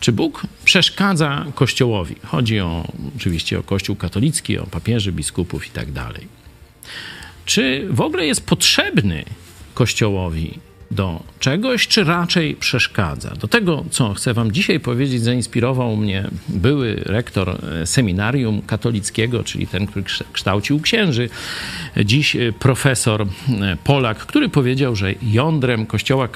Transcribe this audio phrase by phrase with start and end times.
[0.00, 2.14] Czy Bóg przeszkadza Kościołowi?
[2.26, 2.84] Chodzi o,
[3.16, 6.28] oczywiście o Kościół katolicki, o papieży, biskupów i tak dalej.
[7.44, 9.24] Czy w ogóle jest potrzebny
[9.74, 10.58] Kościołowi
[10.90, 13.30] do czegoś, czy raczej przeszkadza?
[13.30, 19.66] Do tego, co chcę Wam dzisiaj powiedzieć, zainspirował mnie były rektor e, seminarium katolickiego, czyli
[19.66, 21.28] ten, który kształcił księży,
[22.04, 23.26] dziś e, profesor e,
[23.84, 26.28] Polak, który powiedział, że jądrem Kościoła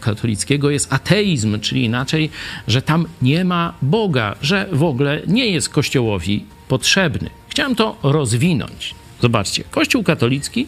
[0.00, 2.30] katolickiego jest ateizm, czyli inaczej,
[2.68, 7.30] że tam nie ma Boga, że w ogóle nie jest Kościołowi potrzebny.
[7.48, 8.94] Chciałem to rozwinąć.
[9.20, 10.66] Zobaczcie, Kościół katolicki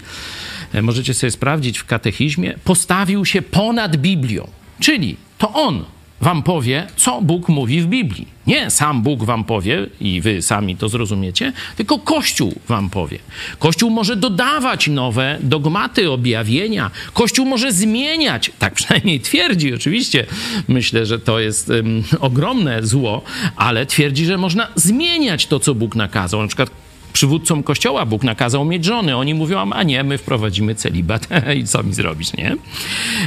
[0.74, 4.48] E, możecie sobie sprawdzić w katechizmie, postawił się ponad Biblią.
[4.80, 5.84] Czyli to on
[6.20, 8.28] wam powie, co Bóg mówi w Biblii.
[8.46, 13.18] Nie sam Bóg wam powie i wy sami to zrozumiecie, tylko Kościół wam powie.
[13.58, 16.90] Kościół może dodawać nowe dogmaty, objawienia.
[17.12, 20.26] Kościół może zmieniać, tak przynajmniej twierdzi oczywiście.
[20.68, 23.22] Myślę, że to jest um, ogromne zło,
[23.56, 26.42] ale twierdzi, że można zmieniać to, co Bóg nakazał.
[26.42, 26.70] Na przykład
[27.12, 29.16] przywódcom kościoła Bóg nakazał mieć żony.
[29.16, 31.28] Oni mówią, a nie, my wprowadzimy celibat
[31.60, 32.56] i co mi zrobisz, nie?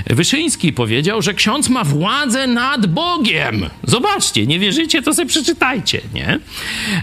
[0.05, 3.69] Wyszyński powiedział, że ksiądz ma władzę nad Bogiem.
[3.83, 6.39] Zobaczcie, nie wierzycie, to sobie przeczytajcie, nie?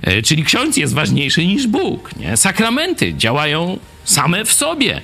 [0.02, 2.36] E, czyli ksiądz jest ważniejszy niż Bóg, nie?
[2.36, 4.96] Sakramenty działają same w sobie.
[4.96, 5.00] E,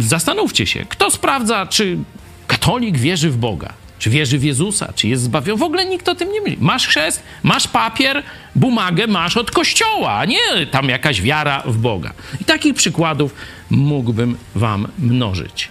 [0.00, 1.98] zastanówcie się, kto sprawdza, czy
[2.46, 3.72] katolik wierzy w Boga?
[3.98, 4.92] Czy wierzy w Jezusa?
[4.96, 5.58] Czy jest zbawiony?
[5.58, 6.56] W ogóle nikt o tym nie myśli.
[6.60, 8.22] Masz chrzest, masz papier,
[8.56, 12.12] bumagę masz od kościoła, a nie tam jakaś wiara w Boga.
[12.40, 13.34] I takich przykładów
[13.70, 15.68] mógłbym wam mnożyć.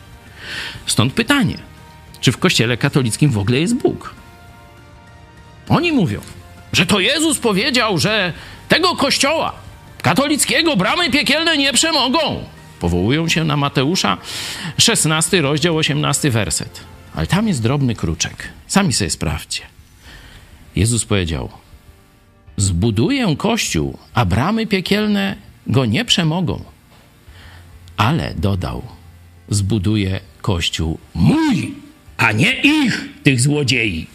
[0.86, 1.58] Stąd pytanie,
[2.22, 4.14] czy w kościele katolickim w ogóle jest Bóg?
[5.70, 6.22] Oni mówią,
[6.74, 8.34] że to Jezus powiedział, że
[8.70, 9.54] tego kościoła
[10.02, 12.44] katolickiego bramy piekielne nie przemogą.
[12.80, 14.18] Powołują się na Mateusza,
[14.78, 16.80] 16 rozdział, 18 werset.
[17.16, 18.50] Ale tam jest drobny kruczek.
[18.68, 19.64] Sami sobie sprawdźcie.
[20.76, 21.50] Jezus powiedział:
[22.58, 25.36] Zbuduję kościół, a bramy piekielne
[25.68, 26.64] go nie przemogą.
[27.98, 28.82] Ale dodał:
[29.50, 31.74] Zbuduję kościół mój,
[32.18, 34.08] a nie ich, tych złodziei.